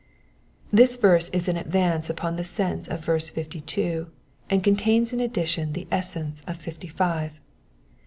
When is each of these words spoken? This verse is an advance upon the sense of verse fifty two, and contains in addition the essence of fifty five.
This 0.73 0.95
verse 0.95 1.29
is 1.29 1.47
an 1.47 1.57
advance 1.57 2.09
upon 2.09 2.35
the 2.35 2.43
sense 2.43 2.87
of 2.87 3.05
verse 3.05 3.29
fifty 3.29 3.61
two, 3.61 4.07
and 4.49 4.63
contains 4.63 5.13
in 5.13 5.19
addition 5.19 5.73
the 5.73 5.87
essence 5.91 6.41
of 6.47 6.57
fifty 6.57 6.87
five. 6.87 7.33